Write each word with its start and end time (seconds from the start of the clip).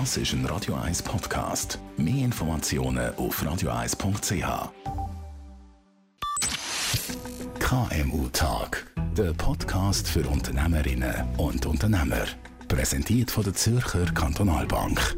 Das 0.00 0.16
ist 0.16 0.32
ein 0.32 0.44
Radio 0.46 0.74
1 0.74 1.04
Podcast. 1.04 1.78
Mehr 1.96 2.24
Informationen 2.24 3.14
auf 3.14 3.40
radio1.ch. 3.40 4.70
KMU 7.60 8.28
Tag. 8.32 8.88
Der 9.16 9.32
Podcast 9.34 10.08
für 10.08 10.26
Unternehmerinnen 10.28 11.14
und 11.36 11.64
Unternehmer. 11.66 12.24
Präsentiert 12.66 13.30
von 13.30 13.44
der 13.44 13.54
Zürcher 13.54 14.06
Kantonalbank. 14.06 15.14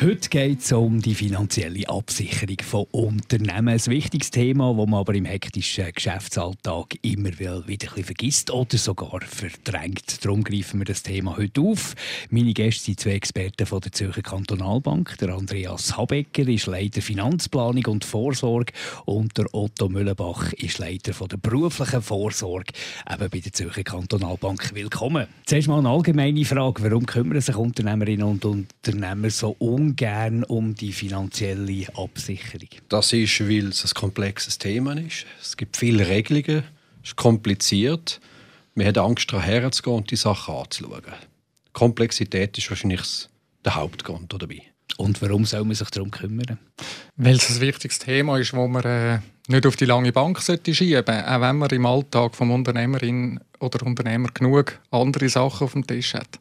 Heute 0.00 0.28
geht 0.28 0.60
es 0.60 0.70
um 0.70 1.02
die 1.02 1.16
finanzielle 1.16 1.88
Absicherung 1.88 2.58
von 2.62 2.86
Unternehmen. 2.92 3.66
Ein 3.66 3.86
wichtiges 3.86 4.30
Thema, 4.30 4.72
das 4.72 4.86
man 4.86 5.00
aber 5.00 5.12
im 5.16 5.24
hektischen 5.24 5.90
Geschäftsalltag 5.92 6.94
immer 7.02 7.36
wieder 7.36 7.64
ein 7.96 8.04
vergisst 8.04 8.52
oder 8.52 8.78
sogar 8.78 9.20
verdrängt. 9.22 10.24
Darum 10.24 10.44
greifen 10.44 10.78
wir 10.78 10.84
das 10.84 11.02
Thema 11.02 11.36
heute 11.36 11.62
auf. 11.62 11.96
Meine 12.30 12.52
Gäste 12.52 12.84
sind 12.84 13.00
zwei 13.00 13.14
Experten 13.14 13.66
von 13.66 13.80
der 13.80 13.90
Zürcher 13.90 14.22
Kantonalbank. 14.22 15.18
Der 15.18 15.30
Andreas 15.30 15.96
Habecker 15.96 16.46
ist 16.46 16.66
Leiter 16.66 17.02
Finanzplanung 17.02 17.86
und 17.86 18.04
Vorsorge 18.04 18.72
und 19.04 19.36
der 19.36 19.52
Otto 19.52 19.88
Müllenbach 19.88 20.52
ist 20.52 20.78
Leiter 20.78 21.12
von 21.12 21.26
der 21.26 21.38
beruflichen 21.38 22.02
Vorsorge 22.02 22.72
eben 23.12 23.30
bei 23.30 23.40
der 23.40 23.52
Zürcher 23.52 23.82
Kantonalbank. 23.82 24.76
Willkommen. 24.76 25.26
Zuerst 25.44 25.66
mal 25.66 25.80
eine 25.80 25.88
allgemeine 25.88 26.44
Frage. 26.44 26.84
Warum 26.84 27.04
kümmern 27.04 27.40
sich 27.40 27.56
Unternehmerinnen 27.56 28.28
und 28.28 28.44
Unternehmer 28.44 29.30
so 29.30 29.56
um 29.58 29.87
ungern 29.88 30.44
um 30.44 30.74
die 30.74 30.92
finanzielle 30.92 31.86
Absicherung? 31.96 32.68
Das 32.88 33.12
ist, 33.12 33.40
weil 33.40 33.68
es 33.68 33.84
ein 33.84 33.94
komplexes 33.94 34.58
Thema 34.58 34.96
ist. 34.96 35.26
Es 35.40 35.56
gibt 35.56 35.76
viele 35.76 36.08
Regelungen, 36.08 36.64
es 37.02 37.10
ist 37.10 37.16
kompliziert. 37.16 38.20
Man 38.74 38.86
hat 38.86 38.98
Angst, 38.98 39.32
daran 39.32 39.44
herzugehen 39.44 39.96
und 39.96 40.10
die 40.10 40.16
Sachen 40.16 40.54
anzuschauen. 40.54 41.02
Die 41.02 41.72
Komplexität 41.72 42.56
ist 42.58 42.70
wahrscheinlich 42.70 43.02
der 43.64 43.74
Hauptgrund 43.74 44.32
dabei. 44.32 44.62
Und 44.96 45.20
warum 45.20 45.44
soll 45.44 45.64
man 45.64 45.74
sich 45.74 45.90
darum 45.90 46.10
kümmern? 46.10 46.58
Weil 47.16 47.36
es 47.36 47.50
ein 47.50 47.60
wichtiges 47.60 47.98
Thema 47.98 48.38
ist, 48.38 48.52
das 48.52 48.68
man 48.68 48.84
äh, 48.84 49.18
nicht 49.48 49.66
auf 49.66 49.76
die 49.76 49.84
lange 49.84 50.12
Bank 50.12 50.40
sollte 50.40 50.74
schieben 50.74 51.04
sollte, 51.04 51.30
auch 51.30 51.40
wenn 51.40 51.58
man 51.58 51.70
im 51.70 51.86
Alltag 51.86 52.34
vom 52.34 52.50
Unternehmerin 52.50 53.40
oder 53.60 53.84
Unternehmer 53.84 54.28
genug 54.32 54.80
andere 54.90 55.28
Sachen 55.28 55.64
auf 55.64 55.72
dem 55.72 55.86
Tisch 55.86 56.14
hat. 56.14 56.38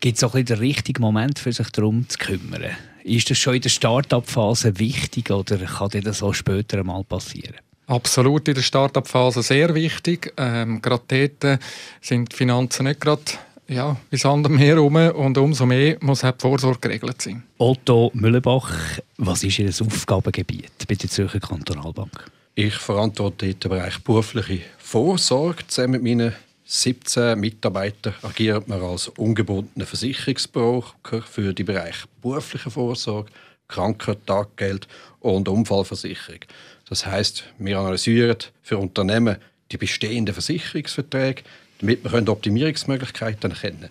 Gibt 0.00 0.16
es 0.16 0.24
auch 0.24 0.34
den 0.34 0.58
richtigen 0.58 1.02
Moment, 1.02 1.38
für 1.38 1.52
sich 1.52 1.68
darum 1.70 2.08
zu 2.08 2.18
kümmern? 2.18 2.64
Ist 3.04 3.30
das 3.30 3.38
schon 3.38 3.54
in 3.54 3.62
der 3.62 3.68
Start-up-Phase 3.68 4.78
wichtig 4.78 5.30
oder 5.30 5.58
kann 5.58 5.90
das 6.02 6.22
auch 6.22 6.34
später 6.34 6.78
einmal 6.78 7.04
passieren? 7.04 7.56
Absolut 7.86 8.46
in 8.48 8.54
der 8.54 8.62
Start-up-Phase 8.62 9.42
sehr 9.42 9.74
wichtig. 9.74 10.32
Ähm, 10.36 10.80
gerade 10.80 11.02
dort 11.40 11.60
sind 12.00 12.32
die 12.32 12.36
Finanzen 12.36 12.84
nicht 12.84 13.00
gerade 13.00 13.22
ja, 13.68 13.96
wie 14.10 14.16
Sand 14.16 14.46
am 14.46 14.56
Meer 14.56 14.76
herum 14.76 14.96
und 14.96 15.38
umso 15.38 15.66
mehr 15.66 15.96
muss 16.00 16.24
auch 16.24 16.32
die 16.32 16.40
Vorsorge 16.40 16.80
geregelt 16.80 17.22
sein. 17.22 17.42
Otto 17.58 18.10
Müllenbach, 18.14 18.98
was 19.18 19.44
ist 19.44 19.58
Ihr 19.58 19.68
Aufgabengebiet 19.68 20.86
bei 20.88 20.94
der 20.94 21.08
Zürcher 21.08 21.40
Kantonalbank? 21.40 22.30
Ich 22.54 22.74
verantworte 22.74 23.54
den 23.54 23.58
Bereich 23.58 23.98
berufliche 24.00 24.62
Vorsorge 24.78 25.66
zusammen 25.66 25.92
mit 25.92 26.02
meinen 26.02 26.34
17 26.74 27.38
Mitarbeiter 27.38 28.14
agiert 28.22 28.66
man 28.66 28.80
als 28.80 29.08
ungebundener 29.08 29.84
Versicherungsbroker 29.84 31.20
für 31.20 31.52
die 31.52 31.64
Bereiche 31.64 32.08
berufliche 32.22 32.70
Vorsorge, 32.70 33.30
Krankentaggeld 33.68 34.88
und 35.20 35.50
Unfallversicherung. 35.50 36.40
Das 36.88 37.04
heißt, 37.04 37.44
wir 37.58 37.78
analysieren 37.78 38.38
für 38.62 38.78
Unternehmen 38.78 39.36
die 39.70 39.76
bestehenden 39.76 40.32
Versicherungsverträge, 40.32 41.42
damit 41.80 42.10
wir 42.10 42.28
Optimierungsmöglichkeiten 42.28 43.50
erkennen 43.50 43.90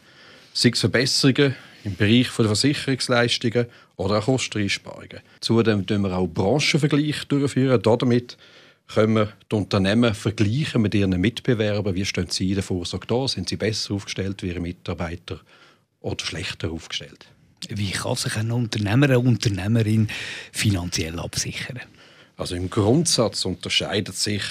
Sei 0.52 0.70
es 0.70 0.80
Verbesserungen 0.80 1.56
im 1.84 1.96
Bereich 1.96 2.30
der 2.36 2.46
Versicherungsleistungen 2.46 3.68
oder 3.98 4.18
auch 4.18 4.26
Kosteneinsparungen. 4.26 5.20
Zudem 5.40 5.88
führen 5.88 6.02
wir 6.02 6.18
auch 6.18 6.28
Branchenvergleiche 6.28 7.28
durchführen. 7.28 7.80
Damit 7.80 8.38
können 8.88 9.16
wir 9.16 9.34
die 9.52 9.56
Unternehmen 9.56 10.14
vergleichen 10.14 10.82
mit 10.82 10.94
ihren 10.94 11.20
Mitbewerbern. 11.20 11.96
Wie 11.96 12.06
stehen 12.06 12.30
sie 12.30 12.50
in 12.50 12.56
der 12.56 12.64
Vorsorge 12.64 13.08
da? 13.08 13.28
Sind 13.28 13.50
sie 13.50 13.58
besser 13.58 13.94
aufgestellt 13.94 14.44
wie 14.44 14.48
ihre 14.48 14.60
Mitarbeiter 14.60 15.40
oder 16.02 16.26
schlechter 16.26 16.72
aufgestellt? 16.72 17.26
Wie 17.70 17.92
kann 17.92 18.16
sich 18.16 18.36
ein 18.36 18.52
Unternehmer, 18.52 19.06
eine 19.06 19.20
Unternehmerin 19.20 20.10
finanziell 20.52 21.20
absichern? 21.20 21.80
Also 22.38 22.56
im 22.56 22.70
Grundsatz 22.70 23.46
unterscheidet 23.46 24.16
sich 24.16 24.42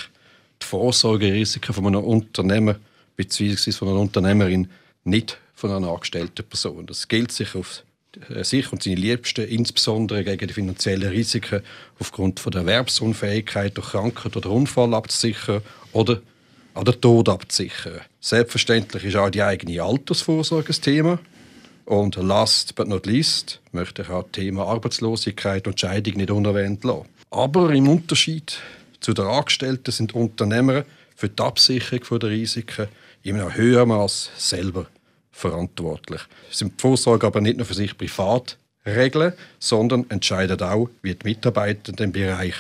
die 0.62 0.66
Vorsorgerisiken 0.66 1.74
von 1.74 1.86
einem 1.86 2.04
Unternehmer 2.04 2.76
bzw. 3.16 3.72
von 3.72 3.88
einer 3.88 4.00
Unternehmerin 4.00 4.70
nicht 5.04 5.38
von 5.54 5.70
einer 5.70 5.88
angestellten 5.88 6.44
Person. 6.44 6.86
Das 6.86 7.08
gilt 7.08 7.32
sich 7.32 7.54
auf 7.54 7.82
sich 8.42 8.72
und 8.72 8.82
seine 8.82 8.96
Liebsten 8.96 9.46
insbesondere 9.46 10.24
gegen 10.24 10.48
die 10.48 10.54
finanziellen 10.54 11.10
Risiken 11.10 11.62
aufgrund 11.98 12.40
von 12.40 12.52
der 12.52 12.62
Erwerbsunfähigkeit 12.62 13.76
durch 13.76 13.90
Krankheit 13.90 14.36
oder 14.36 14.50
Unfall 14.50 14.94
abzusichern 14.94 15.62
oder 15.92 16.20
an 16.74 16.84
den 16.84 17.00
Tod 17.00 17.28
abzusichern. 17.28 18.00
Selbstverständlich 18.20 19.04
ist 19.04 19.16
auch 19.16 19.30
die 19.30 19.42
eigene 19.42 19.82
Altersvorsorge 19.82 20.72
ein 20.72 20.80
Thema. 20.80 21.18
Und 21.84 22.16
last 22.16 22.74
but 22.76 22.86
not 22.86 23.06
least 23.06 23.60
möchte 23.72 24.02
ich 24.02 24.08
auch 24.08 24.22
das 24.22 24.32
Thema 24.32 24.66
Arbeitslosigkeit 24.66 25.66
und 25.66 25.80
Scheidung 25.80 26.14
nicht 26.18 26.30
unerwähnt 26.30 26.84
lassen. 26.84 27.06
Aber 27.30 27.70
im 27.70 27.88
Unterschied 27.88 28.58
zu 29.00 29.12
den 29.12 29.26
Angestellten 29.26 29.90
sind 29.90 30.14
Unternehmer 30.14 30.84
für 31.16 31.28
die 31.28 31.42
Absicherung 31.42 32.20
der 32.20 32.30
Risiken 32.30 32.88
in 33.22 33.40
einem 33.40 33.54
höheren 33.54 33.88
Maß 33.88 34.30
selber 34.36 34.86
verantwortlich. 35.40 36.20
Sie 36.50 36.66
die 36.66 36.72
Vorsorge 36.76 37.26
aber 37.26 37.40
nicht 37.40 37.56
nur 37.56 37.66
für 37.66 37.74
sich 37.74 37.96
privat 37.96 38.58
regeln, 38.86 39.32
sondern 39.58 40.08
entscheiden 40.08 40.60
auch, 40.62 40.88
wie 41.02 41.14
die 41.14 41.26
Mitarbeiter 41.26 41.92
im 42.02 42.12
Bereich 42.12 42.54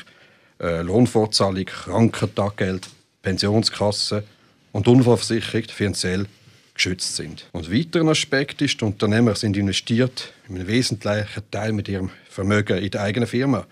äh, 0.60 0.82
Lohnfortzahlung, 0.82 1.64
Krankentaggeld, 1.64 2.88
Pensionskasse 3.22 4.24
und 4.72 4.88
Unfallversicherung 4.88 5.64
finanziell 5.68 6.26
geschützt 6.74 7.16
sind. 7.16 7.46
Und 7.52 7.68
ein 7.68 7.78
weiterer 7.78 8.08
Aspekt 8.08 8.62
ist, 8.62 8.80
die 8.80 8.84
Unternehmer 8.84 9.34
sind 9.34 9.56
investiert 9.56 10.32
in 10.48 10.56
einen 10.56 10.66
wesentlichen 10.66 11.50
Teil 11.50 11.72
mit 11.72 11.88
ihrem 11.88 12.10
Vermögen 12.28 12.78
in 12.78 12.90
der 12.90 13.02
eigenen 13.02 13.28
Firma. 13.28 13.66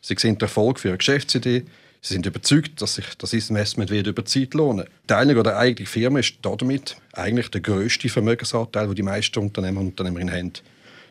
Sie 0.00 0.14
sehen 0.16 0.38
Erfolg 0.40 0.78
für 0.78 0.88
ihre 0.88 0.98
Geschäftsidee, 0.98 1.64
Sie 2.06 2.14
sind 2.14 2.24
überzeugt, 2.24 2.80
dass 2.80 2.94
sich 2.94 3.06
das 3.18 3.32
Investment 3.32 3.90
wird 3.90 4.06
über 4.06 4.24
Zeit 4.24 4.54
lohnen. 4.54 4.86
Die 5.02 5.06
Teilung 5.08 5.42
der 5.42 5.58
eigenen 5.58 5.88
Firma 5.88 6.20
ist 6.20 6.34
damit 6.40 6.96
eigentlich 7.12 7.48
der 7.48 7.60
grösste 7.60 8.08
Vermögensanteil, 8.08 8.86
den 8.86 8.94
die 8.94 9.02
meisten 9.02 9.40
Unternehmer 9.40 9.80
und 9.80 9.88
Unternehmerinnen 9.88 10.32
haben. 10.32 10.52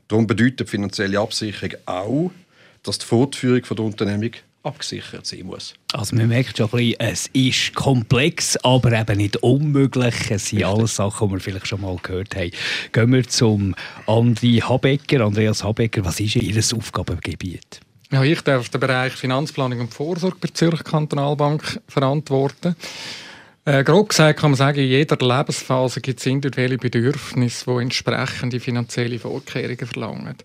Darum 0.08 0.26
bedeutet 0.26 0.70
finanzielle 0.70 1.20
Absicherung 1.20 1.76
auch, 1.86 2.32
dass 2.84 3.00
die 3.00 3.06
Fortführung 3.06 3.62
der 3.62 3.80
Unternehmung 3.80 4.32
abgesichert 4.64 5.26
sein 5.26 5.48
muss. 5.48 5.74
Also 5.92 6.16
man 6.16 6.30
merkt 6.30 6.56
schon 6.56 6.68
ein 6.68 6.78
bisschen, 6.78 7.00
es 7.00 7.28
ist 7.34 7.76
komplex, 7.76 8.56
aber 8.64 8.98
eben 8.98 9.18
nicht 9.18 9.36
unmöglich. 9.44 10.32
Es 10.32 10.48
sind 10.48 10.64
alles 10.64 10.96
Sachen, 10.96 11.28
die 11.28 11.34
wir 11.34 11.40
vielleicht 11.42 11.68
schon 11.68 11.82
mal 11.82 11.98
gehört 12.02 12.38
haben. 12.38 12.52
Gehen 12.94 13.12
wir 13.12 13.28
zum 13.28 13.76
Andi 14.08 14.64
Habecker. 14.66 15.26
Andreas 15.26 15.62
Habecker, 15.62 16.06
was 16.06 16.22
ist 16.22 16.38
Ihr 16.38 16.58
Aufgabengebiet? 16.74 17.82
Ja, 18.12 18.24
ich 18.24 18.42
darf 18.42 18.70
den 18.70 18.82
Bereich 18.82 19.14
Finanzplanung 19.14 19.80
und 19.80 19.94
Vorsorge 19.94 20.38
bei 20.40 20.48
der 20.48 20.54
Zürcher 20.54 20.84
Kantonalbank 20.84 21.82
verantworten. 21.88 22.76
Äh, 23.66 23.84
grob 23.84 24.10
gesagt 24.10 24.40
kann 24.40 24.52
man 24.52 24.58
sagen, 24.58 24.78
in 24.78 24.90
jeder 24.90 25.18
Lebensphase 25.18 26.02
gibt 26.02 26.20
es 26.20 26.26
individuelle 26.28 26.78
Bedürfnisse, 26.78 27.66
die 27.66 27.82
entsprechende 27.82 28.60
finanzielle 28.60 29.18
Vorkehrungen 29.18 29.88
verlangen. 29.88 30.36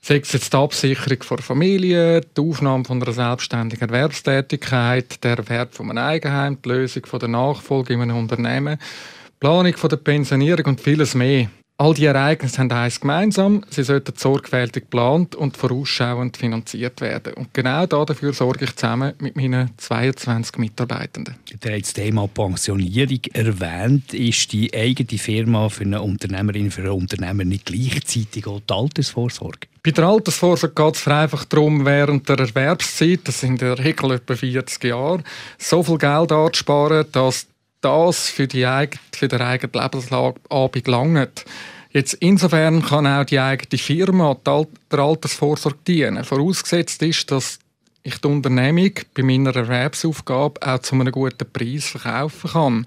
Sei 0.00 0.16
es 0.16 0.32
jetzt 0.32 0.52
die 0.52 0.56
Absicherung 0.56 1.18
der 1.30 1.38
Familie, 1.38 2.20
die 2.22 2.40
Aufnahme 2.40 2.84
von 2.84 3.02
einer 3.02 3.12
selbstständigen 3.12 3.88
Erwerbstätigkeit, 3.88 5.22
der 5.22 5.36
Erwerb 5.36 5.74
von 5.74 5.90
einem 5.90 5.98
Eigenheim, 5.98 6.58
die 6.62 6.68
Lösung 6.70 7.02
der 7.20 7.28
Nachfolge 7.28 7.92
in 7.92 8.00
einem 8.00 8.16
Unternehmen, 8.16 8.78
die 8.78 9.38
Planung 9.40 9.74
der 9.74 9.96
Pensionierung 9.96 10.64
und 10.64 10.80
vieles 10.80 11.14
mehr. 11.14 11.48
All 11.76 11.92
die 11.92 12.04
Ereignisse 12.04 12.58
haben 12.58 12.70
eines 12.70 13.00
gemeinsam. 13.00 13.64
Sie 13.68 13.82
sollten 13.82 14.12
sorgfältig 14.16 14.84
geplant 14.84 15.34
und 15.34 15.56
vorausschauend 15.56 16.36
finanziert 16.36 17.00
werden. 17.00 17.34
Und 17.34 17.52
genau 17.52 17.84
dafür 17.86 18.32
sorge 18.32 18.66
ich 18.66 18.76
zusammen 18.76 19.14
mit 19.18 19.34
meinen 19.34 19.70
22 19.76 20.58
Mitarbeitenden. 20.58 21.34
Der 21.64 21.74
hat 21.74 21.82
das 21.82 21.92
Thema 21.92 22.28
Pensionierung 22.28 23.18
erwähnt. 23.32 24.14
Ist 24.14 24.52
die 24.52 24.72
eigene 24.72 25.18
Firma 25.18 25.68
für 25.68 25.82
eine 25.82 26.00
Unternehmerin, 26.00 26.70
für 26.70 26.82
einen 26.82 26.92
Unternehmer 26.92 27.44
nicht 27.44 27.66
gleichzeitig 27.66 28.46
auch 28.46 28.60
die 28.60 28.72
Altersvorsorge? 28.72 29.66
Bei 29.82 29.90
der 29.90 30.04
Altersvorsorge 30.04 30.80
geht 30.80 30.94
es 30.94 31.08
einfach 31.08 31.44
darum, 31.44 31.84
während 31.84 32.28
der 32.28 32.38
Erwerbszeit, 32.38 33.20
das 33.24 33.40
sind 33.40 33.60
in 33.60 33.68
der 33.68 33.78
Regel 33.80 34.12
etwa 34.12 34.36
40 34.36 34.84
Jahre, 34.84 35.24
so 35.58 35.82
viel 35.82 35.98
Geld 35.98 36.30
anzusparen, 36.30 37.06
dass 37.10 37.48
das 37.84 38.28
für, 38.28 38.46
die 38.46 38.66
für 39.14 39.28
den 39.28 39.40
eigenen 39.40 39.72
Lebensabend 39.72 40.88
langt. 40.88 41.44
Jetzt 41.90 42.14
insofern 42.14 42.82
kann 42.82 43.06
auch 43.06 43.24
die 43.24 43.38
eigene 43.38 43.78
Firma 43.78 44.36
der 44.44 44.66
Altersvorsorge 44.98 45.78
dienen. 45.86 46.24
Vorausgesetzt 46.24 47.02
ist, 47.02 47.30
dass 47.30 47.60
ich 48.02 48.18
die 48.18 48.28
Unternehmung 48.28 48.90
bei 49.14 49.22
meiner 49.22 49.54
Erwerbsaufgabe 49.54 50.60
auch 50.66 50.80
zu 50.80 50.94
einem 50.96 51.12
guten 51.12 51.50
Preis 51.52 51.86
verkaufen 51.86 52.50
kann. 52.50 52.86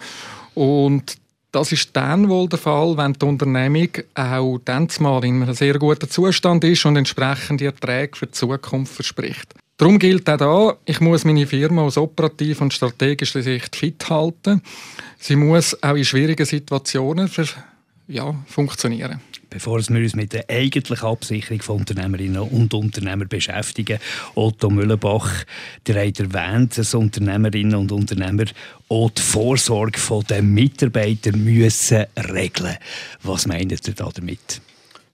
Und 0.56 1.18
Das 1.52 1.72
ist 1.72 1.96
dann 1.96 2.30
wohl 2.30 2.50
der 2.50 2.60
Fall, 2.60 2.98
wenn 2.98 3.14
die 3.14 3.26
Unternehmung 3.26 3.90
auch 4.14 4.60
dann 4.66 4.90
mal 5.00 5.24
in 5.24 5.42
einem 5.42 5.56
sehr 5.56 5.80
guten 5.80 6.10
Zustand 6.10 6.64
ist 6.64 6.86
und 6.86 6.98
entsprechende 6.98 7.66
Erträge 7.66 8.16
für 8.16 8.28
die 8.28 8.34
Zukunft 8.34 8.94
verspricht. 8.94 9.56
Darum 9.78 10.00
gilt 10.00 10.28
auch 10.28 10.38
da, 10.38 10.78
ich 10.86 11.00
muss 11.02 11.24
meine 11.24 11.46
Firma 11.46 11.84
aus 11.84 12.00
operativer 12.00 12.64
und 12.64 12.74
strategischer 12.74 13.44
Sicht 13.44 13.76
fit 13.76 14.10
halten. 14.10 14.64
Sie 15.20 15.36
muss 15.36 15.82
auch 15.84 15.94
in 15.94 16.04
schwierigen 16.04 16.48
Situationen 16.48 17.28
für, 17.28 17.46
ja, 18.08 18.34
funktionieren. 18.48 19.22
Bevor 19.52 19.80
wir 19.80 20.02
uns 20.02 20.16
mit 20.16 20.34
der 20.34 20.50
eigentlichen 20.50 21.08
Absicherung 21.08 21.62
von 21.62 21.78
Unternehmerinnen 21.78 22.42
und 22.42 22.74
Unternehmern 22.74 23.28
beschäftigen, 23.28 24.00
Otto 24.34 24.72
Müllenbach, 24.72 25.46
der 25.86 26.08
hat 26.08 26.20
erwähnt, 26.20 26.76
dass 26.76 26.96
Unternehmerinnen 26.96 27.76
und 27.76 27.92
Unternehmer 27.92 28.46
auch 28.90 29.12
die 29.12 29.22
Vorsorge 29.22 30.00
der 30.28 30.42
Mitarbeiter 30.42 31.38
müssen 31.38 32.06
regeln 32.18 32.78
Was 33.22 33.46
meint 33.46 33.72
ihr 33.88 33.94
damit? 33.94 34.60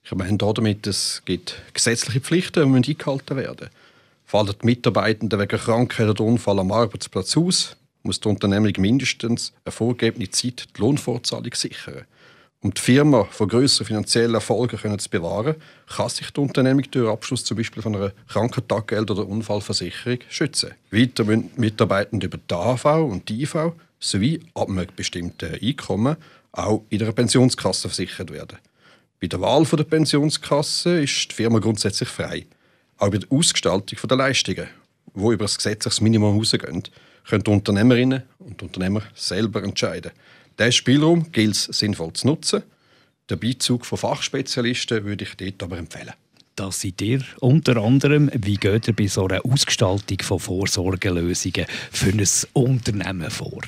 Ich 0.06 0.16
meine 0.16 0.38
damit, 0.38 0.88
es 0.88 1.22
gibt 1.26 1.62
gesetzliche 1.74 2.22
Pflichten, 2.22 2.82
die 2.82 2.92
eingehalten 2.92 3.36
werden 3.36 3.70
Fallen 4.34 4.56
die 4.60 4.66
Mitarbeitenden 4.66 5.40
wegen 5.40 5.60
Krankheit 5.60 6.10
oder 6.10 6.24
Unfall 6.24 6.58
am 6.58 6.72
Arbeitsplatz 6.72 7.38
aus, 7.38 7.78
muss 8.02 8.20
die 8.20 8.28
Unternehmung 8.28 8.74
mindestens 8.80 9.54
eine 9.64 9.72
vorgegebene 9.72 10.28
Zeit 10.32 10.70
die 10.76 10.82
Lohnfortzahlung 10.82 11.54
sichern. 11.54 12.06
Um 12.62 12.74
die 12.74 12.82
Firma 12.82 13.26
von 13.26 13.48
grösseren 13.48 13.86
finanziellen 13.86 14.34
Erfolgen 14.34 14.98
zu 14.98 15.10
bewahren, 15.12 15.58
kann 15.86 16.10
sich 16.10 16.32
die 16.32 16.40
Unternehmung 16.42 16.82
durch 16.90 17.12
Abschluss 17.12 17.46
zum 17.46 17.58
Beispiel 17.58 17.84
von 17.84 17.96
einer 17.96 18.12
Krankentaggeld- 18.28 19.12
oder 19.12 19.28
Unfallversicherung 19.28 20.18
schützen. 20.30 20.72
Weiter 20.90 21.26
müssen 21.26 21.52
Mitarbeitende 21.58 22.26
über 22.26 22.40
die 22.40 22.56
AV 22.56 22.86
und 23.04 23.30
die 23.30 23.44
IV 23.44 23.74
sowie 24.00 24.40
ab 24.56 24.68
einem 24.68 24.88
bestimmten 24.96 25.54
Einkommen 25.62 26.18
auch 26.54 26.82
in 26.90 27.04
einer 27.04 27.12
Pensionskasse 27.12 27.88
versichert 27.88 28.32
werden. 28.32 28.58
Bei 29.22 29.28
der 29.28 29.40
Wahl 29.42 29.64
der 29.64 29.84
Pensionskasse 29.84 31.04
ist 31.04 31.30
die 31.30 31.36
Firma 31.36 31.60
grundsätzlich 31.60 32.10
frei. 32.10 32.48
Auch 32.98 33.10
bei 33.10 33.18
der 33.18 33.32
Ausgestaltung 33.32 33.98
der 34.08 34.18
Leistungen, 34.18 34.68
die 35.16 35.20
über 35.20 35.38
das 35.46 35.58
gesetzliches 35.58 36.02
Minimum 36.02 36.34
hinausgehen, 36.34 36.84
können 37.28 37.44
die 37.44 37.52
Unternehmerinnen 37.52 38.24
und 38.40 38.62
Unternehmer 38.62 39.02
selber 39.16 39.64
entscheiden. 39.64 40.12
Diesen 40.60 40.72
Spielraum 40.72 41.32
gilt 41.32 41.56
es 41.56 41.64
sinnvoll 41.66 42.14
zu 42.14 42.28
nutzen. 42.28 42.64
Den 43.30 43.40
Beizug 43.40 43.86
von 43.86 43.98
Fachspezialisten 43.98 45.04
würde 45.06 45.24
ich 45.24 45.36
dort 45.36 45.64
aber 45.64 45.78
empfehlen. 45.78 46.14
Das 46.56 46.82
seid 46.82 47.02
ihr 47.02 47.24
unter 47.40 47.78
anderem. 47.78 48.30
Wie 48.34 48.58
geht 48.58 48.88
ihr 48.88 48.96
bei 48.96 49.08
so 49.08 49.26
einer 49.26 49.44
Ausgestaltung 49.44 50.20
von 50.22 50.40
Vorsorgelösungen 50.40 51.66
für 51.92 52.10
ein 52.10 52.28
Unternehmen 52.54 53.32
vor? 53.32 53.62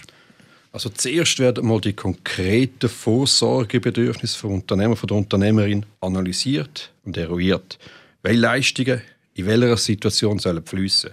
Also 0.71 0.89
zuerst 0.89 1.39
werden 1.39 1.65
mal 1.65 1.81
die 1.81 1.93
konkreten 1.93 2.89
Vorsorgebedürfnisse 2.89 4.37
von 4.37 4.55
Unternehmer 4.55 4.95
von 4.95 5.07
der 5.07 5.17
Unternehmerin 5.17 5.85
analysiert 6.01 6.91
und 7.05 7.17
eruiert. 7.17 7.79
Welche 8.21 8.39
Leistungen 8.39 9.01
in 9.35 9.45
welcher 9.45 9.77
Situation 9.77 10.39
sollen 10.39 10.65
fließen. 10.65 11.11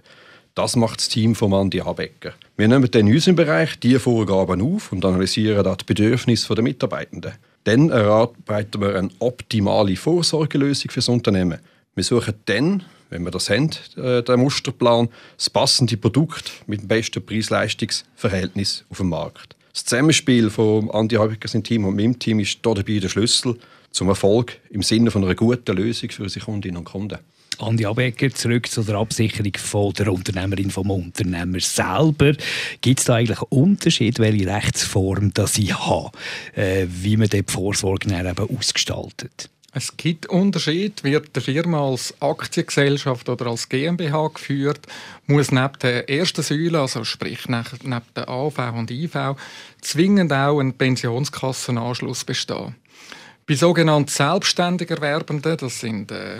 Das 0.55 0.77
macht 0.77 1.01
das 1.01 1.09
Team 1.09 1.35
von 1.35 1.53
Andi 1.55 1.81
Abecker. 1.81 2.35
Wir 2.57 2.69
nehmen 2.69 2.91
dann 2.91 3.07
in 3.07 3.15
unserem 3.15 3.37
Bereich 3.37 3.79
diese 3.81 4.01
Vorgaben 4.01 4.61
auf 4.61 4.93
und 4.93 5.05
analysieren 5.05 5.65
die 5.65 5.85
Bedürfnisse 5.85 6.55
der 6.55 6.63
Mitarbeitenden. 6.63 7.33
Dann 7.65 7.91
erarbeiten 7.91 8.81
wir 8.81 8.97
eine 8.97 9.11
optimale 9.19 9.97
Vorsorgelösung 9.97 10.91
für 10.91 11.01
das 11.01 11.09
Unternehmen. 11.09 11.59
Wir 11.95 12.05
suchen 12.05 12.35
dann, 12.47 12.83
wenn 13.11 13.25
wir 13.25 13.31
das 13.31 13.51
haben, 13.51 13.71
äh, 13.97 14.23
den 14.23 14.41
Musterplan, 14.41 15.09
das 15.37 15.49
passende 15.49 15.97
Produkt 15.97 16.53
mit 16.67 16.83
dem 16.83 16.89
besten 16.89 17.25
Preis-Leistungs-Verhältnis 17.25 18.85
auf 18.91 18.99
dem 18.99 19.09
Markt. 19.09 19.57
Das 19.73 19.87
Zusammenspiel 19.87 20.51
von 20.51 20.91
Andi 20.91 21.17
Habecker, 21.17 21.63
Team 21.63 21.87
und 21.87 21.97
meinem 21.97 22.19
Team 22.19 22.41
ist 22.41 22.59
dabei 22.63 22.99
der 22.99 23.09
Schlüssel 23.09 23.57
zum 23.93 24.09
Erfolg 24.09 24.59
im 24.71 24.83
Sinne 24.83 25.11
von 25.11 25.25
einer 25.25 25.35
guten 25.35 25.77
Lösung 25.77 26.11
für 26.11 26.25
unsere 26.25 26.45
Kundinnen 26.45 26.79
und 26.79 26.85
Kunden. 26.85 27.19
Andi 27.59 27.87
Abecker, 27.87 28.31
zurück 28.31 28.69
zu 28.69 28.83
der 28.83 28.97
Absicherung 28.97 29.53
von 29.57 29.93
der 29.93 30.13
Unternehmerin, 30.13 30.71
vom 30.71 30.91
Unternehmer 30.91 31.61
selber. 31.61 32.33
Gibt 32.81 32.99
es 32.99 33.05
da 33.05 33.17
eigentlich 33.17 33.39
einen 33.39 33.63
Unterschied, 33.63 34.19
welche 34.19 34.47
Rechtsform 34.47 35.33
das 35.35 35.59
ich 35.59 35.79
habe, 35.79 36.11
äh, 36.55 36.87
wie 36.89 37.17
man 37.17 37.29
die 37.29 37.45
Vorsorge 37.47 38.09
dann 38.09 38.27
eben 38.27 38.57
ausgestaltet? 38.57 39.51
Es 39.75 39.97
gibt 39.97 40.27
Unterschied. 40.27 41.03
Wird 41.03 41.35
die 41.35 41.41
Firma 41.41 41.89
als 41.89 42.15
Aktiengesellschaft 42.21 43.29
oder 43.31 43.47
als 43.47 43.69
GmbH 43.69 44.29
geführt, 44.29 44.81
muss 45.27 45.51
neben 45.51 45.79
der 45.81 46.11
ersten 46.11 46.43
Säule, 46.43 46.81
also 46.81 47.05
sprich 47.05 47.49
neben 47.49 48.03
der 48.15 48.29
AV 48.29 48.59
und 48.75 48.91
IV, 48.91 49.35
zwingend 49.81 50.33
auch 50.33 50.61
ein 50.61 50.75
Pensionskassenanschluss 50.75 52.25
bestehen. 52.25 52.75
Bei 53.53 53.57
sogenannten 53.57 54.09
selbstständig 54.09 54.89
Erwerbenden, 54.89 55.59
das 55.59 55.81
sind 55.81 56.11
äh, 56.11 56.39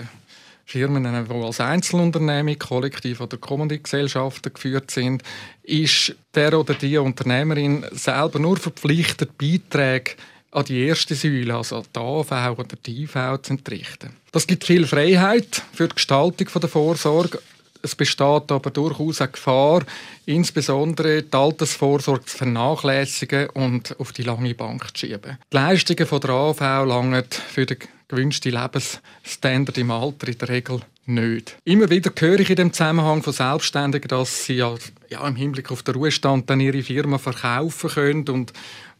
Firmen, 0.65 1.03
die 1.03 1.31
als 1.31 1.59
Einzelunternehmung, 1.59 2.57
Kollektiv- 2.57 3.21
oder 3.21 3.37
Kommanditgesellschaften 3.37 4.51
geführt 4.51 4.89
sind, 4.89 5.21
ist 5.61 6.15
der 6.33 6.59
oder 6.59 6.73
die 6.73 6.97
Unternehmerin 6.97 7.85
selber 7.91 8.39
nur 8.39 8.57
verpflichtet, 8.57 9.37
Beiträge 9.37 10.13
an 10.49 10.65
die 10.65 10.87
erste 10.87 11.13
Säule, 11.13 11.55
also 11.55 11.83
die 11.95 11.99
AV 11.99 12.57
oder 12.57 12.75
die 12.83 13.03
IV, 13.03 13.13
zu 13.43 13.53
entrichten. 13.53 14.15
Das 14.31 14.47
gibt 14.47 14.63
viel 14.63 14.87
Freiheit 14.87 15.61
für 15.71 15.87
die 15.87 15.93
Gestaltung 15.93 16.47
der 16.59 16.69
Vorsorge. 16.69 17.39
Es 17.85 17.95
besteht 17.95 18.49
aber 18.49 18.71
durchaus 18.71 19.19
eine 19.19 19.31
Gefahr, 19.31 19.83
insbesondere 20.25 21.21
die 21.21 21.33
Altersvorsorge 21.33 22.23
zu 22.23 22.37
vernachlässigen 22.37 23.49
und 23.49 23.99
auf 23.99 24.13
die 24.13 24.23
lange 24.23 24.55
Bank 24.55 24.95
zu 24.95 25.05
schieben. 25.05 25.37
Die 25.51 25.55
Leistungen 25.55 26.07
der 26.07 26.29
AV 26.29 26.59
langen 26.87 27.25
für 27.49 27.65
den 27.65 27.79
gewünschte 28.07 28.51
Lebensstandard 28.51 29.77
im 29.77 29.91
Alter 29.91 30.29
in 30.29 30.37
der 30.37 30.47
Regel 30.47 30.79
nicht. 31.07 31.57
Immer 31.65 31.89
wieder 31.89 32.11
höre 32.17 32.39
ich 32.39 32.49
in 32.49 32.55
dem 32.55 32.71
Zusammenhang 32.71 33.21
von 33.21 33.33
Selbstständigen, 33.33 34.07
dass 34.07 34.45
sie 34.45 34.55
ja, 34.55 34.75
ja 35.09 35.27
im 35.27 35.35
Hinblick 35.35 35.69
auf 35.69 35.83
den 35.83 35.95
Ruhestand 35.95 36.49
dann 36.49 36.61
ihre 36.61 36.83
Firma 36.83 37.17
verkaufen 37.17 37.89
können 37.89 38.29
und, 38.29 38.53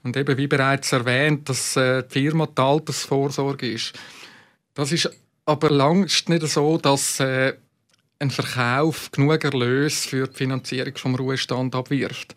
und 0.04 0.18
eben 0.18 0.38
wie 0.38 0.48
bereits 0.48 0.92
erwähnt, 0.92 1.48
dass 1.48 1.78
äh, 1.78 2.04
die 2.04 2.24
Firma 2.24 2.48
die 2.48 2.62
Altersvorsorge 2.62 3.72
ist. 3.72 3.94
Das 4.74 4.92
ist 4.92 5.10
aber 5.46 5.70
längst 5.70 6.28
nicht 6.28 6.46
so, 6.48 6.78
dass 6.78 7.22
äh, 7.22 7.54
ein 8.24 8.32
Verkauf 8.32 9.12
genug 9.12 9.44
Erlös 9.44 10.06
für 10.06 10.28
die 10.28 10.36
Finanzierung 10.36 10.96
vom 10.96 11.16
Ruhestand 11.16 11.76
abwirft. 11.76 12.34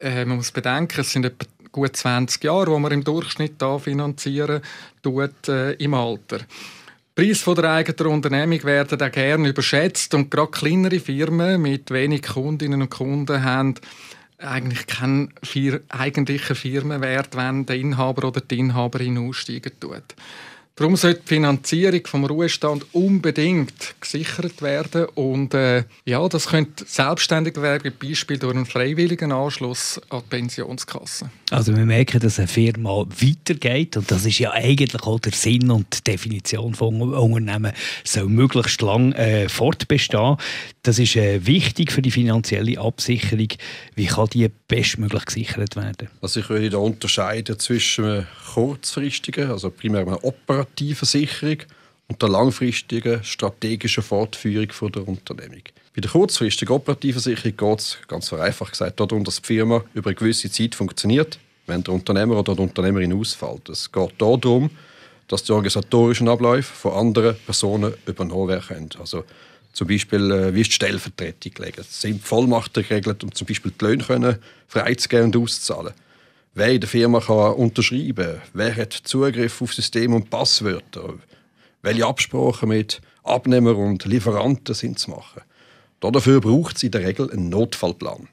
Äh, 0.00 0.24
man 0.24 0.38
muss 0.38 0.50
bedenken, 0.50 1.00
es 1.02 1.12
sind 1.12 1.26
etwa 1.26 1.46
gut 1.70 1.94
20 1.96 2.42
Jahre, 2.42 2.70
wo 2.70 2.78
man 2.78 2.92
im 2.92 3.04
Durchschnitt 3.04 3.54
da 3.58 3.78
finanzieren 3.78 4.62
tut, 5.02 5.48
äh, 5.48 5.72
im 5.72 5.94
Alter. 5.94 6.38
Die 6.38 7.26
Preise 7.26 7.54
der 7.54 7.72
eigenen 7.72 8.12
Unternehmung 8.14 8.64
werden 8.64 9.00
auch 9.00 9.12
gerne 9.12 9.48
überschätzt 9.48 10.14
und 10.14 10.30
gerade 10.30 10.50
kleinere 10.50 10.98
Firmen 10.98 11.60
mit 11.60 11.90
wenig 11.90 12.22
Kundinnen 12.22 12.80
und 12.80 12.90
Kunden 12.90 13.44
haben 13.44 13.74
eigentlich 14.38 14.86
keinen 14.86 15.32
eigentlichen 15.90 16.56
Firmenwert, 16.56 17.36
wenn 17.36 17.66
der 17.66 17.76
Inhaber 17.76 18.28
oder 18.28 18.40
die 18.40 18.58
Inhaberin 18.58 19.18
aussteigen 19.18 19.72
tut. 19.78 20.14
Darum 20.74 20.96
sollte 20.96 21.20
die 21.20 21.28
Finanzierung 21.28 22.06
vom 22.06 22.24
Ruhestand 22.24 22.86
unbedingt 22.94 23.94
gesichert 24.00 24.62
werden 24.62 25.04
und 25.14 25.52
äh, 25.52 25.84
ja, 26.06 26.26
das 26.28 26.46
könnte 26.46 26.86
selbstständig 26.88 27.60
werden, 27.60 27.92
Beispiel 28.00 28.38
durch 28.38 28.54
einen 28.54 28.64
freiwilligen 28.64 29.32
Anschluss 29.32 30.00
an 30.08 30.22
die 30.24 30.28
Pensionskasse. 30.30 31.30
Also 31.50 31.76
wir 31.76 31.84
merken, 31.84 32.20
dass 32.20 32.38
eine 32.38 32.48
Firma 32.48 33.04
weitergeht 33.06 33.98
und 33.98 34.10
das 34.10 34.24
ist 34.24 34.38
ja 34.38 34.52
eigentlich 34.52 35.02
auch 35.02 35.20
der 35.20 35.32
Sinn 35.32 35.70
und 35.70 35.98
die 35.98 36.10
Definition 36.12 36.74
von 36.74 37.02
Unternehmen 37.02 37.72
soll 38.02 38.30
möglichst 38.30 38.80
lang 38.80 39.12
äh, 39.12 39.50
fortbestehen. 39.50 40.38
Das 40.84 40.98
ist 40.98 41.14
äh, 41.14 41.46
wichtig 41.46 41.92
für 41.92 42.02
die 42.02 42.10
finanzielle 42.10 42.80
Absicherung. 42.80 43.48
Wie 43.94 44.06
kann 44.06 44.28
die 44.30 44.50
bestmöglich 44.66 45.24
gesichert 45.26 45.76
werden? 45.76 46.08
Also 46.20 46.40
ich 46.40 46.48
würde 46.48 46.70
da 46.70 46.78
unterscheiden 46.78 47.56
zwischen 47.60 48.26
kurzfristigen, 48.52 49.52
also 49.52 49.70
primär 49.70 50.00
einer 50.00 50.24
operativen 50.24 51.06
Sicherung 51.06 51.58
und 52.08 52.20
der 52.20 52.30
langfristigen 52.30 53.22
strategischen 53.22 54.02
Fortführung 54.02 54.92
der 54.92 55.06
Unternehmung. 55.06 55.62
Bei 55.94 56.00
der 56.00 56.10
kurzfristigen 56.10 56.74
operativen 56.74 57.20
Sicherung 57.20 57.56
geht 57.56 57.78
es, 57.78 57.98
ganz 58.08 58.28
vereinfacht 58.28 58.72
gesagt, 58.72 58.98
darum, 58.98 59.22
dass 59.22 59.40
die 59.40 59.46
Firma 59.46 59.84
über 59.94 60.10
eine 60.10 60.16
gewisse 60.16 60.50
Zeit 60.50 60.74
funktioniert, 60.74 61.38
wenn 61.68 61.84
der 61.84 61.94
Unternehmer 61.94 62.40
oder 62.40 62.56
die 62.56 62.62
Unternehmerin 62.62 63.12
ausfällt. 63.12 63.68
Es 63.68 63.92
geht 63.92 64.14
darum, 64.18 64.68
dass 65.28 65.44
die 65.44 65.52
organisatorischen 65.52 66.28
Abläufe 66.28 66.74
von 66.74 66.92
anderen 66.92 67.36
Personen 67.46 67.94
übernommen 68.04 68.48
werden 68.48 68.66
können. 68.66 68.90
Also 68.98 69.22
zum 69.72 69.88
Beispiel, 69.88 70.30
äh, 70.30 70.54
wie 70.54 70.60
ist 70.60 70.70
die 70.70 70.74
Stellvertretung 70.74 71.54
geregelt? 71.54 71.86
Sind 71.90 72.22
Vollmachten 72.22 72.82
geregelt, 72.82 73.24
um 73.24 73.34
zum 73.34 73.46
Beispiel 73.46 73.72
die 73.78 73.84
Löhne 73.84 74.04
können 74.04 74.36
freizugeben 74.68 75.26
und 75.26 75.36
auszuzahlen? 75.36 75.94
Wer 76.54 76.68
in 76.72 76.80
der 76.80 76.88
Firma 76.88 77.20
kann 77.20 77.54
unterschreiben 77.54 78.42
Wer 78.52 78.76
hat 78.76 78.92
Zugriff 78.92 79.62
auf 79.62 79.72
System 79.72 80.12
und 80.12 80.28
Passwörter? 80.28 81.14
Welche 81.80 82.06
Absprachen 82.06 82.68
mit 82.68 83.00
Abnehmer 83.24 83.76
und 83.76 84.04
Lieferanten 84.04 84.74
sind 84.74 84.98
zu 84.98 85.10
machen? 85.10 85.42
Dafür 86.00 86.40
braucht 86.40 86.76
es 86.76 86.82
in 86.82 86.90
der 86.90 87.06
Regel 87.06 87.30
einen 87.30 87.48
Notfallplan. 87.48 88.28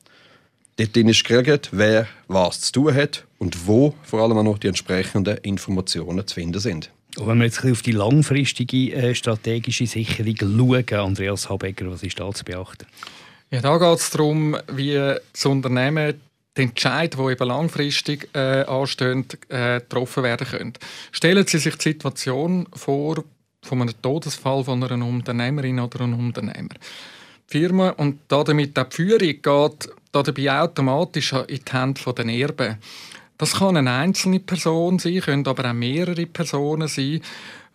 Dort 0.77 0.97
ist 0.97 1.23
geregelt, 1.23 1.69
wer 1.71 2.07
was 2.27 2.61
zu 2.61 2.71
tun 2.71 2.93
hat 2.93 3.25
und 3.37 3.67
wo 3.67 3.93
vor 4.03 4.21
allem 4.21 4.37
auch 4.37 4.43
noch 4.43 4.57
die 4.57 4.67
entsprechenden 4.67 5.37
Informationen 5.37 6.25
zu 6.25 6.35
finden 6.35 6.59
sind. 6.59 6.91
Und 7.17 7.27
wenn 7.27 7.39
wir 7.39 7.45
jetzt 7.45 7.65
auf 7.65 7.81
die 7.81 7.91
langfristige 7.91 8.93
äh, 8.93 9.15
strategische 9.15 9.87
Sicherung 9.87 10.35
schauen, 10.37 10.99
Andreas 10.99 11.49
Habecker, 11.49 11.89
was 11.91 12.03
ist 12.03 12.19
da 12.19 12.31
zu 12.31 12.45
beachten? 12.45 12.85
Ja, 13.51 13.61
da 13.61 13.77
geht 13.77 13.99
es 13.99 14.11
darum, 14.11 14.55
wie 14.71 14.93
das 14.93 15.45
Unternehmen 15.45 16.13
die 16.55 16.61
Entscheid, 16.61 17.15
die 17.17 17.31
eben 17.31 17.47
langfristig 17.47 18.29
äh, 18.33 18.63
anstehen, 18.63 19.25
äh, 19.49 19.79
getroffen 19.79 20.23
werden 20.23 20.47
können. 20.47 20.73
Stellen 21.11 21.47
Sie 21.47 21.57
sich 21.57 21.75
die 21.75 21.89
Situation 21.89 22.67
vor 22.73 23.23
von 23.61 23.81
einem 23.81 24.01
Todesfall 24.01 24.63
von 24.63 24.83
einer 24.83 25.05
Unternehmerin 25.05 25.79
oder 25.79 26.01
einem 26.01 26.19
Unternehmer. 26.19 26.75
Die 27.51 27.59
Firma 27.59 27.89
und 27.91 28.19
damit 28.27 28.77
auch 28.77 28.89
die 28.89 28.95
Führung 28.95 29.19
geht 29.19 29.89
dabei 30.11 30.61
automatisch 30.61 31.33
in 31.33 31.45
die 31.47 31.71
Hände 31.71 32.13
der 32.13 32.25
Erben. 32.25 32.77
Das 33.39 33.53
kann 33.53 33.77
eine 33.77 33.93
einzelne 33.93 34.41
Person 34.41 34.99
sein, 34.99 35.21
können 35.21 35.47
aber 35.47 35.69
auch 35.69 35.73
mehrere 35.73 36.25
Personen 36.25 36.89
sein, 36.89 37.21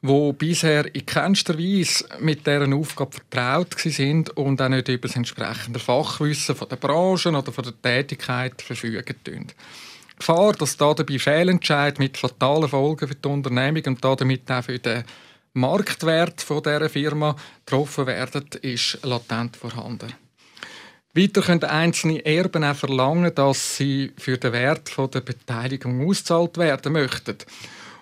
die 0.02 0.33
bisher 0.35 0.94
in 0.94 1.06
keinster 1.06 1.59
Weise 1.59 2.04
mit 2.21 2.47
deren 2.47 2.75
Aufgabe 2.75 3.12
vertraut 3.12 3.75
sind 3.78 4.28
und 4.37 4.61
auch 4.61 4.68
nicht 4.68 4.88
über 4.88 5.09
das 5.09 5.16
entsprechende 5.16 5.78
Fachwissen 5.78 6.54
von 6.54 6.68
der 6.68 6.76
Branche 6.76 7.30
oder 7.30 7.50
von 7.50 7.64
der 7.64 7.80
Tätigkeit 7.80 8.61
verfügen. 8.61 9.16
Die 9.26 9.47
Gefahr, 10.18 10.52
dass 10.52 10.76
da 10.76 10.92
dabei 10.92 11.18
Fehlentscheid 11.18 11.99
mit 11.99 12.18
fatalen 12.18 12.68
Folgen 12.68 13.09
für 13.09 13.14
die 13.14 13.28
Unternehmung 13.28 13.83
und 13.87 14.04
damit 14.04 14.50
auch 14.50 14.64
für 14.64 14.78
den 14.78 15.04
Marktwert 15.54 16.44
dieser 16.47 16.90
Firma 16.90 17.37
getroffen 17.64 18.06
werden, 18.06 18.44
ist 18.61 18.99
latent 19.02 19.56
vorhanden. 19.56 20.12
Weiter 21.16 21.42
können 21.42 21.62
einzelne 21.62 22.25
Erben 22.26 22.64
auch 22.64 22.75
verlangen, 22.75 23.33
dass 23.35 23.76
sie 23.76 24.12
für 24.18 24.37
den 24.37 24.52
Wert 24.52 24.90
der 24.97 25.21
Beteiligung 25.21 26.09
ausgezahlt 26.09 26.59
werden 26.59 26.92
möchten. 26.92 27.37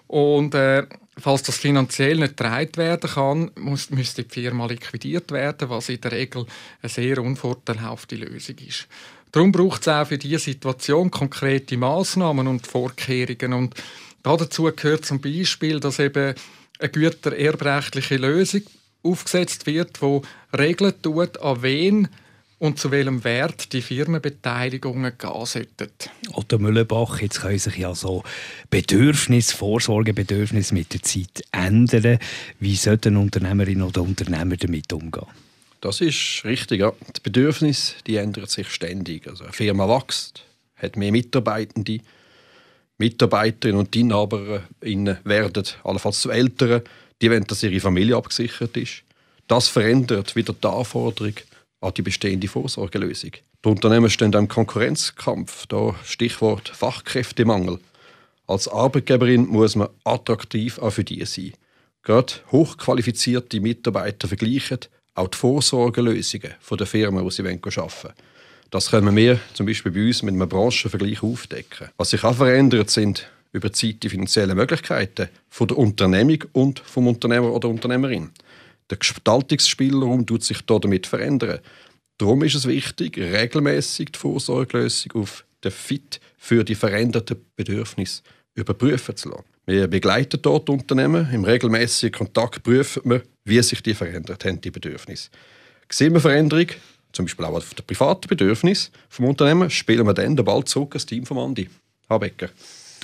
Und 0.06 0.54
äh, 0.54 0.86
falls 1.18 1.42
das 1.42 1.58
finanziell 1.58 2.16
nicht 2.16 2.38
getragen 2.38 2.76
werden 2.76 3.10
kann, 3.10 3.50
muss, 3.56 3.90
müsste 3.90 4.24
die 4.24 4.30
Firma 4.30 4.66
liquidiert 4.66 5.30
werden, 5.30 5.68
was 5.68 5.90
in 5.90 6.00
der 6.00 6.12
Regel 6.12 6.46
eine 6.80 6.88
sehr 6.88 7.18
unvorteilhafte 7.18 8.16
Lösung 8.16 8.56
ist. 8.66 8.88
Darum 9.30 9.52
braucht 9.52 9.82
es 9.82 9.88
auch 9.88 10.06
für 10.06 10.18
diese 10.18 10.38
Situation 10.38 11.10
konkrete 11.10 11.76
Maßnahmen 11.76 12.46
und 12.46 12.66
Vorkehrungen. 12.66 13.52
Und 13.52 13.74
dazu 14.22 14.70
gehört 14.74 15.04
zum 15.04 15.20
Beispiel, 15.20 15.80
dass 15.80 15.98
eben 15.98 16.34
eine 16.78 16.88
gute 16.88 17.38
erbrechtliche 17.38 18.16
Lösung 18.16 18.62
aufgesetzt 19.02 19.66
wird, 19.66 20.00
die 20.00 20.20
regeln 20.56 20.94
tut, 21.02 21.40
an 21.40 21.62
wen 21.62 22.08
und 22.62 22.78
zu 22.78 22.92
welchem 22.92 23.24
Wert 23.24 23.72
die 23.72 23.82
Firmenbeteiligungen 23.82 25.18
gehen 25.18 25.46
sollten. 25.46 25.90
Otto 26.32 26.60
Müllenbach, 26.60 27.20
jetzt 27.20 27.40
können 27.40 27.58
sich 27.58 27.76
ja 27.76 27.92
so 27.92 28.22
Bedürfnisse, 28.70 29.56
Vorsorgebedürfnisse 29.56 30.72
mit 30.72 30.92
der 30.92 31.02
Zeit 31.02 31.42
ändern. 31.50 32.20
Wie 32.60 32.76
sollte 32.76 33.08
eine 33.08 33.18
Unternehmerin 33.18 33.82
oder 33.82 34.02
Unternehmer 34.02 34.56
damit 34.56 34.92
umgehen? 34.92 35.26
Das 35.80 36.00
ist 36.00 36.42
richtig. 36.44 36.78
Ja. 36.78 36.92
Die 37.16 37.20
Bedürfnisse 37.20 37.94
die 38.06 38.14
ändern 38.14 38.46
sich 38.46 38.68
ständig. 38.68 39.26
Also 39.26 39.42
eine 39.42 39.52
Firma 39.52 39.88
wächst, 39.88 40.44
hat 40.76 40.96
mehr 40.96 41.10
Mitarbeitende. 41.10 41.98
Mitarbeiterinnen 42.96 43.80
und 43.80 43.96
Inhaberinnen 43.96 45.18
werden 45.24 45.64
allenfalls 45.82 46.20
zu 46.20 46.30
Älteren. 46.30 46.82
Die 47.20 47.28
wollen, 47.28 47.44
dass 47.44 47.64
ihre 47.64 47.80
Familie 47.80 48.14
abgesichert 48.14 48.76
ist. 48.76 49.02
Das 49.48 49.66
verändert 49.66 50.36
wieder 50.36 50.52
die 50.52 50.68
Anforderung 50.68 51.34
an 51.82 51.92
die 51.94 52.02
bestehende 52.02 52.48
Vorsorgelösung. 52.48 53.32
Die 53.64 53.68
Unternehmen 53.68 54.08
stehen 54.08 54.32
im 54.32 54.48
Konkurrenzkampf, 54.48 55.66
da 55.66 55.94
Stichwort 56.04 56.68
Fachkräftemangel. 56.68 57.78
Als 58.46 58.68
Arbeitgeberin 58.68 59.46
muss 59.46 59.76
man 59.76 59.88
attraktiv 60.04 60.78
auch 60.78 60.92
für 60.92 61.04
die 61.04 61.24
sein. 61.24 61.52
Gerade 62.02 62.34
hochqualifizierte 62.50 63.60
Mitarbeiter 63.60 64.28
vergleichen 64.28 64.78
auch 65.14 65.28
die 65.28 65.36
Vorsorgelösungen 65.36 66.54
der 66.70 66.86
Firmen, 66.86 67.24
die 67.24 67.30
sie 67.30 67.42
arbeiten 67.42 67.76
wollen. 67.76 68.14
Das 68.70 68.90
können 68.90 69.14
wir 69.14 69.38
zum 69.52 69.66
Beispiel 69.66 69.92
bei 69.92 70.06
uns 70.06 70.22
mit 70.22 70.34
einem 70.34 70.48
Branchenvergleich 70.48 71.22
aufdecken. 71.22 71.88
Was 71.98 72.10
sich 72.10 72.24
auch 72.24 72.34
verändert, 72.34 72.88
sind 72.88 73.28
über 73.52 73.68
die 73.68 73.74
Zeit 73.74 74.02
die 74.02 74.08
finanziellen 74.08 74.56
Möglichkeiten 74.56 75.28
von 75.50 75.68
der 75.68 75.76
Unternehmung 75.76 76.44
und 76.52 76.78
vom 76.80 77.06
Unternehmer 77.06 77.52
oder 77.52 77.68
Unternehmerin. 77.68 78.30
Der 78.92 78.98
Gestaltungsspielraum 78.98 80.26
tut 80.26 80.44
sich 80.44 80.60
damit 80.66 81.06
verändern. 81.06 81.60
Darum 82.18 82.42
ist 82.42 82.56
es 82.56 82.68
wichtig, 82.68 83.16
regelmäßig 83.16 84.12
die 84.12 84.18
Vorsorgelösung 84.18 85.12
auf 85.22 85.46
den 85.64 85.72
Fit 85.72 86.20
für 86.36 86.62
die 86.62 86.74
veränderten 86.74 87.42
Bedürfnisse 87.56 88.22
überprüfen 88.54 89.16
zu 89.16 89.30
lassen. 89.30 89.44
Wir 89.64 89.88
begleiten 89.88 90.42
dort 90.42 90.68
Unternehmen. 90.68 91.26
Im 91.32 91.44
regelmäßigen 91.44 92.18
Kontakt 92.18 92.64
prüfen 92.64 93.00
wir, 93.06 93.22
wie 93.46 93.62
sich 93.62 93.82
die 93.82 93.94
verändert 93.94 94.44
haben, 94.44 94.60
die 94.60 94.70
Bedürfnisse. 94.70 95.30
Sehen 95.90 96.12
wir 96.12 96.20
Veränderung, 96.20 96.66
zum 97.12 97.24
Beispiel 97.24 97.46
auch 97.46 97.56
auf 97.56 97.72
den 97.72 97.86
privaten 97.86 98.28
Bedürfnis 98.28 98.90
vom 99.08 99.24
Unternehmen, 99.24 99.70
spielen 99.70 100.06
wir 100.06 100.12
dann 100.12 100.36
den 100.36 100.44
Ball 100.44 100.64
zurück 100.64 100.96
als 100.96 101.06
Team 101.06 101.24
von 101.24 101.38
Andi 101.38 101.66
Habecker. 102.10 102.50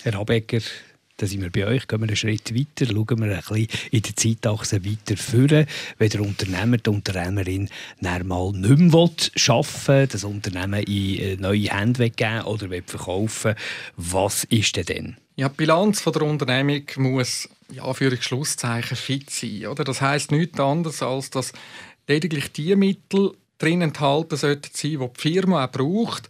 Herr 0.03 0.19
Habecker, 0.19 0.61
da 1.19 1.27
sind 1.27 1.43
wir 1.43 1.51
bei 1.51 1.67
euch, 1.67 1.89
gehen 1.89 2.01
wir 2.01 2.07
einen 2.07 2.17
Schritt 2.17 2.55
weiter, 2.55 2.87
schauen 2.87 3.21
wir 3.21 3.35
ein 3.35 3.41
bisschen 3.41 3.69
in 3.91 4.03
der 4.03 4.17
Zeitachse 4.17 4.85
weiter 4.85 5.17
führen. 5.17 5.67
Wenn 5.99 6.09
der 6.11 6.21
Unternehmer, 6.21 6.77
die 6.79 6.91
Unternehmerin 6.91 7.69
mal 8.01 8.53
nicht 8.53 8.79
mehr 8.79 8.95
arbeiten 8.95 9.87
will, 9.87 10.07
das 10.07 10.23
Unternehmen 10.23 10.83
in 10.85 11.19
äh, 11.19 11.37
neue 11.37 11.71
Hände 11.71 11.99
weggeben 11.99 12.43
oder 12.43 12.69
verkaufen 12.87 13.55
was 13.97 14.45
ist 14.45 14.77
denn 14.77 14.85
dann? 14.87 15.17
Ja, 15.35 15.49
die 15.49 15.57
Bilanz 15.57 16.01
von 16.01 16.13
der 16.13 16.23
Unternehmung 16.23 16.83
muss 16.97 17.49
ja, 17.73 17.93
für 17.93 18.17
Schlusszeichen 18.17 18.97
fit 18.97 19.31
sein. 19.31 19.67
Oder? 19.67 19.83
Das 19.83 20.01
heisst 20.01 20.31
nichts 20.31 20.61
anderes, 20.61 21.03
als 21.03 21.31
dass 21.31 21.53
lediglich 22.07 22.53
die 22.53 22.77
Mittel 22.77 23.33
drin 23.59 23.83
enthalten 23.83 24.37
sollten 24.37 24.71
sein, 24.73 24.91
die 24.91 24.99
die 24.99 25.21
Firma 25.21 25.65
auch 25.65 25.73
braucht, 25.73 26.29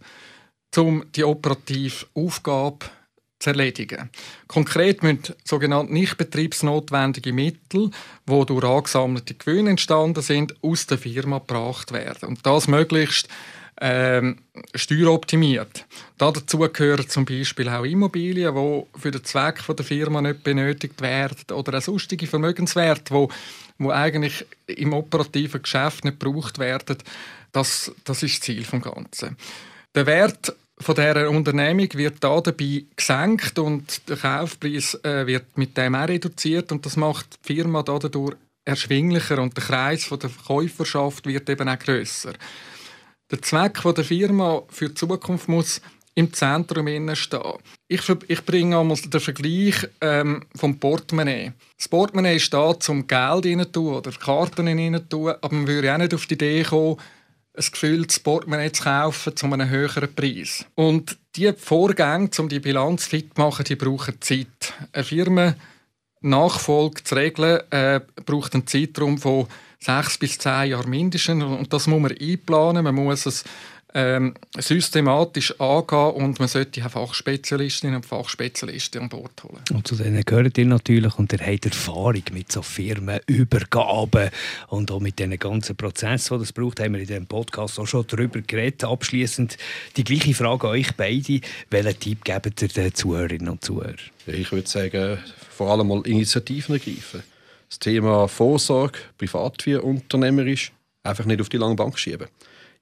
um 0.75 1.05
die 1.15 1.23
operative 1.23 2.07
Aufgabe 2.15 2.85
zu 3.39 3.51
erledigen. 3.51 4.09
Konkret 4.47 5.01
müssen 5.01 5.35
sogenannte 5.43 5.93
nicht 5.93 6.17
betriebsnotwendige 6.17 7.33
Mittel, 7.33 7.89
die 8.27 8.45
durch 8.45 8.63
angesammelte 8.63 9.33
Gewinne 9.33 9.71
entstanden 9.71 10.21
sind, 10.21 10.55
aus 10.61 10.85
der 10.87 10.97
Firma 10.97 11.39
gebracht 11.39 11.91
werden. 11.91 12.29
Und 12.29 12.45
das 12.45 12.67
möglichst 12.67 13.29
ähm, 13.81 14.39
steueroptimiert. 14.75 15.85
Dazu 16.17 16.59
gehören 16.59 17.07
zum 17.07 17.23
Beispiel 17.23 17.69
auch 17.69 17.85
Immobilien, 17.85 18.53
die 18.53 18.99
für 18.99 19.11
den 19.11 19.23
Zweck 19.23 19.63
der 19.65 19.85
Firma 19.85 20.21
nicht 20.21 20.43
benötigt 20.43 21.01
werden 21.01 21.55
oder 21.55 21.77
auch 21.77 21.81
sonstige 21.81 22.27
Vermögenswerte, 22.27 23.13
die, 23.13 23.83
die 23.83 23.89
eigentlich 23.89 24.45
im 24.67 24.93
operativen 24.93 25.61
Geschäft 25.61 26.03
nicht 26.03 26.19
gebraucht 26.19 26.59
werden. 26.59 26.97
Das, 27.53 27.91
das 28.03 28.21
ist 28.21 28.39
das 28.39 28.41
Ziel 28.41 28.63
des 28.63 28.81
Ganzen. 28.81 29.37
Der 29.95 30.05
Wert 30.05 30.53
von 30.81 30.95
dieser 30.95 31.29
Unternehmung 31.29 31.89
wird 31.93 32.23
da 32.23 32.39
dabei 32.39 32.85
gesenkt 32.95 33.59
und 33.59 34.07
der 34.07 34.17
Kaufpreis 34.17 34.95
äh, 35.03 35.27
wird 35.27 35.57
mit 35.57 35.75
dem 35.77 35.95
auch 35.95 36.07
reduziert 36.07 36.71
und 36.71 36.85
das 36.85 36.95
macht 36.95 37.39
die 37.43 37.55
Firma 37.55 37.83
dadurch 37.83 38.35
erschwinglicher 38.65 39.41
und 39.41 39.57
der 39.57 39.63
Kreis 39.63 40.05
von 40.05 40.19
der 40.19 40.29
Käuferschaft 40.29 41.25
wird 41.25 41.49
eben 41.49 41.67
auch 41.67 41.79
grösser. 41.79 42.33
Der 43.31 43.41
Zweck 43.41 43.81
der 43.83 44.03
Firma 44.03 44.63
für 44.69 44.89
die 44.89 44.95
Zukunft 44.95 45.49
muss 45.49 45.81
im 46.15 46.33
Zentrum 46.33 47.15
stehen. 47.15 47.59
Ich, 47.87 48.01
ich 48.27 48.45
bringe 48.45 48.77
einmal 48.77 48.97
den 48.97 49.21
Vergleich 49.21 49.87
ähm, 50.01 50.43
vom 50.55 50.79
Portemonnaie. 50.79 51.53
Das 51.77 51.87
Portemonnaie 51.87 52.35
ist 52.35 52.53
da, 52.53 52.73
um 52.87 53.07
Geld 53.07 53.45
rein 53.45 53.65
oder 53.75 54.11
Karten 54.11 54.67
rein 54.67 54.95
aber 54.95 55.55
man 55.55 55.67
würde 55.67 55.93
auch 55.93 55.97
nicht 55.97 56.13
auf 56.13 56.25
die 56.25 56.33
Idee 56.33 56.63
kommen, 56.63 56.97
ein 57.59 57.71
gefülltes 57.71 58.19
Portemonnaie 58.19 58.71
zu 58.71 58.83
kaufen 58.83 59.35
zu 59.35 59.45
einem 59.45 59.69
höheren 59.69 60.13
Preis. 60.13 60.65
Und 60.75 61.17
die 61.35 61.51
Vorgänge, 61.53 62.29
um 62.39 62.49
die 62.49 62.59
Bilanz 62.59 63.05
fit 63.05 63.33
zu 63.35 63.41
machen, 63.41 63.65
die 63.65 63.75
brauchen 63.75 64.21
Zeit. 64.21 64.73
Eine 64.93 65.03
Firma 65.03 65.55
Nachfolge 66.21 67.03
zu 67.03 67.15
regeln, 67.15 67.61
äh, 67.71 68.01
braucht 68.25 68.53
einen 68.53 68.67
Zeitraum 68.67 69.17
von 69.17 69.47
sechs 69.79 70.17
bis 70.17 70.37
zehn 70.37 70.71
Jahren 70.71 70.89
mindestens. 70.89 71.43
Und 71.43 71.71
das 71.71 71.87
muss 71.87 72.01
man 72.01 72.11
einplanen. 72.11 72.83
Man 72.83 72.95
muss 72.95 73.25
es 73.25 73.43
ähm, 73.93 74.35
systematisch 74.57 75.59
angehen 75.59 76.11
und 76.11 76.39
man 76.39 76.47
sollte 76.47 76.85
auch 76.85 76.91
Fachspezialistinnen 76.91 77.97
und 77.97 78.05
Fachspezialisten 78.05 79.01
an 79.01 79.09
Bord 79.09 79.43
holen. 79.43 79.63
Und 79.73 79.87
zu 79.87 79.95
denen 79.95 80.21
gehört 80.23 80.57
ihr 80.57 80.65
natürlich 80.65 81.17
und 81.17 81.33
ihr 81.33 81.39
habt 81.39 81.65
Erfahrung 81.65 82.23
mit 82.31 82.51
so 82.51 82.61
Firmenübergaben 82.61 84.29
und 84.67 84.91
auch 84.91 84.99
mit 84.99 85.17
den 85.17 85.37
ganzen 85.39 85.75
Prozessen, 85.75 86.37
die 86.37 86.43
das 86.43 86.53
braucht, 86.53 86.79
haben 86.79 86.93
wir 86.93 87.01
in 87.01 87.07
diesem 87.07 87.25
Podcast 87.25 87.79
auch 87.79 87.87
schon 87.87 88.05
darüber 88.07 88.41
geredet. 88.41 88.83
Abschließend 88.83 89.57
die 89.97 90.03
gleiche 90.03 90.35
Frage 90.35 90.67
an 90.67 90.73
euch 90.73 90.95
beide. 90.95 91.41
Welchen 91.71 91.99
Tipp 91.99 92.23
gebt 92.23 92.61
ihr 92.61 92.67
den 92.67 92.93
Zuhörerinnen 92.93 93.49
und 93.49 93.63
Zuhörern? 93.63 93.97
Ich 94.27 94.51
würde 94.51 94.69
sagen, 94.69 95.17
vor 95.49 95.71
allem 95.71 95.87
mal 95.87 96.05
Initiativen 96.05 96.75
ergreifen. 96.75 97.23
Das 97.67 97.79
Thema 97.79 98.27
Vorsorge, 98.27 98.99
privat 99.17 99.65
wie 99.65 99.75
unternehmerisch, 99.75 100.71
einfach 101.03 101.25
nicht 101.25 101.41
auf 101.41 101.49
die 101.49 101.57
lange 101.57 101.75
Bank 101.75 101.97
schieben 101.97 102.27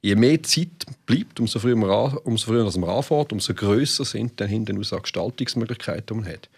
je 0.01 0.15
mehr 0.15 0.41
Zeit 0.43 0.85
bleibt, 1.05 1.39
umso 1.39 1.59
früher 1.59 1.75
man, 1.75 1.89
an, 1.89 2.17
umso 2.23 2.47
früher 2.47 2.63
man 2.63 2.89
anfährt, 2.89 3.33
umso 3.33 3.53
größer 3.53 4.05
sind 4.05 4.39
dann 4.39 4.47
hinten 4.47 4.81
auch 4.83 5.01
Gestaltungsmöglichkeiten, 5.01 6.05
die 6.07 6.13
man 6.13 6.33
hat. 6.33 6.49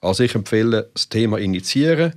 Also 0.00 0.22
ich 0.22 0.34
empfehle, 0.34 0.90
das 0.92 1.08
Thema 1.08 1.38
initiieren, 1.38 2.12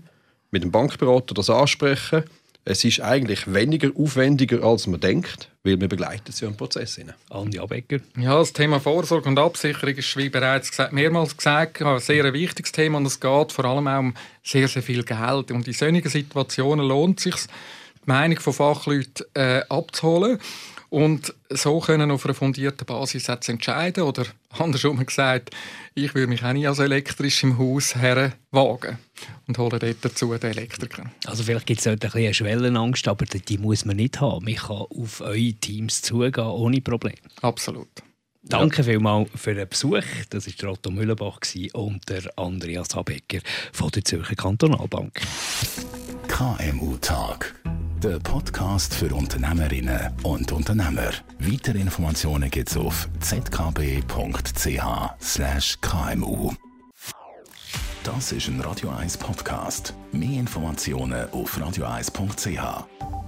mit 0.52 0.64
dem 0.64 0.72
Bankberater 0.72 1.34
das 1.34 1.50
ansprechen. 1.50 2.24
Es 2.70 2.84
ist 2.84 3.00
eigentlich 3.00 3.54
weniger 3.54 3.92
aufwendiger, 3.96 4.62
als 4.62 4.88
man 4.88 5.00
denkt, 5.00 5.50
weil 5.64 5.80
wir 5.80 5.88
begleiten 5.88 6.34
sie 6.34 6.46
im 6.46 6.58
Prozess. 6.58 6.96
Hinein. 6.96 7.16
Andi 7.30 7.60
Abecker. 7.60 8.00
Ja, 8.18 8.38
das 8.38 8.52
Thema 8.52 8.82
Vorsorge 8.82 9.30
und 9.30 9.40
Absicherung 9.40 9.96
ist, 9.96 10.18
wie 10.18 10.28
bereits 10.28 10.70
gesagt, 10.70 10.92
mehrmals 10.92 11.38
gesagt, 11.38 11.82
ein 11.82 12.00
sehr 12.00 12.34
wichtiges 12.34 12.74
Thema 12.74 12.98
und 12.98 13.06
es 13.06 13.22
geht 13.22 13.54
vor 13.54 13.64
allem 13.64 13.88
auch 13.88 14.00
um 14.00 14.14
sehr, 14.44 14.68
sehr 14.68 14.84
viel 14.84 15.04
Geld. 15.04 15.52
Und 15.52 15.66
in 15.66 15.74
solchen 15.74 16.10
Situationen 16.10 16.86
lohnt 16.86 17.20
es 17.20 17.24
sich, 17.24 17.48
Meinung 18.08 18.40
von 18.40 18.54
Fachleuten 18.54 19.26
äh, 19.34 19.62
abzuholen 19.70 20.40
und 20.90 21.34
so 21.50 21.80
können 21.80 22.12
auf 22.12 22.26
einer 22.26 22.34
fundierten 22.34 22.86
Basis 22.86 23.28
jetzt 23.28 23.50
entscheiden 23.50 24.04
oder 24.04 24.26
andersrum 24.58 25.06
gesagt, 25.06 25.52
ich 25.94 26.16
würde 26.16 26.28
mich 26.28 26.44
auch 26.44 26.54
nicht 26.54 26.68
als 26.68 26.80
elektrisch 26.80 27.44
im 27.44 27.58
Haus 27.58 27.96
herwagen 27.96 28.98
und 29.48 29.58
hole 29.58 29.80
dort 29.80 29.98
dazu 30.02 30.34
den 30.36 30.52
Elektriker. 30.52 31.12
Also 31.26 31.44
vielleicht 31.44 31.66
gibt 31.66 31.80
es 31.80 31.84
dort 31.84 31.96
ein 31.96 32.00
bisschen 32.00 32.24
eine 32.24 32.34
Schwellenangst, 32.34 33.08
aber 33.08 33.26
die 33.26 33.58
muss 33.58 33.84
man 33.84 33.98
nicht 33.98 34.22
haben. 34.22 34.46
Man 34.46 34.56
kann 34.56 34.78
auf 34.78 35.22
eure 35.22 35.54
Teams 35.54 36.02
zugehen 36.02 36.46
ohne 36.46 36.80
Probleme. 36.82 37.18
Absolut. 37.42 37.90
Danke 38.44 38.78
ja. 38.78 38.84
vielmals 38.84 39.30
für 39.36 39.54
den 39.54 39.68
Besuch. 39.68 40.04
Das 40.30 40.48
war 40.48 40.72
Otto 40.72 40.90
Müllenbach 40.90 41.40
und 41.74 42.08
der 42.08 42.22
Andreas 42.38 42.96
Habecker 42.96 43.40
von 43.74 43.90
der 43.90 44.06
Zürcher 44.06 44.36
Kantonalbank. 44.36 45.20
KMU 46.30 46.96
Tag 46.98 47.56
der 48.04 48.20
Podcast 48.20 48.94
für 48.94 49.14
Unternehmerinnen 49.14 50.14
und 50.24 50.52
Unternehmer. 50.52 51.12
Weitere 51.40 51.80
Informationen 51.80 52.50
gibt's 52.50 52.78
auf 52.78 53.10
zkb.ch/kmu. 53.20 54.04
Das 58.04 58.32
ist 58.32 58.48
ein 58.48 58.62
Radio 58.62 58.90
1 58.90 59.18
Podcast. 59.18 59.94
Mehr 60.12 60.40
Informationen 60.40 61.30
auf 61.32 61.58
radio1.ch. 61.58 63.27